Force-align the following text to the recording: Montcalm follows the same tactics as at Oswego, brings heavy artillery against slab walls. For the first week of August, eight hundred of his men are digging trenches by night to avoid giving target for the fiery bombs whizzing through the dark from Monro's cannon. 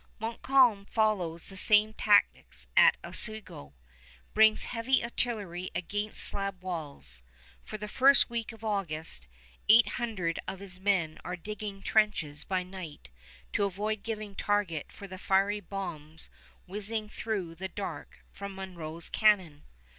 Montcalm 0.17 0.87
follows 0.87 1.45
the 1.45 1.55
same 1.55 1.93
tactics 1.93 2.65
as 2.75 2.95
at 2.95 2.97
Oswego, 3.05 3.75
brings 4.33 4.63
heavy 4.63 5.03
artillery 5.03 5.69
against 5.75 6.23
slab 6.23 6.63
walls. 6.63 7.21
For 7.63 7.77
the 7.77 7.87
first 7.87 8.27
week 8.27 8.51
of 8.51 8.63
August, 8.63 9.27
eight 9.69 9.87
hundred 9.87 10.39
of 10.47 10.59
his 10.59 10.79
men 10.79 11.19
are 11.23 11.35
digging 11.35 11.83
trenches 11.83 12.43
by 12.43 12.63
night 12.63 13.11
to 13.53 13.65
avoid 13.65 14.01
giving 14.01 14.33
target 14.33 14.91
for 14.91 15.07
the 15.07 15.19
fiery 15.19 15.59
bombs 15.59 16.31
whizzing 16.65 17.07
through 17.07 17.53
the 17.53 17.67
dark 17.69 18.21
from 18.31 18.55
Monro's 18.55 19.07
cannon. 19.07 19.65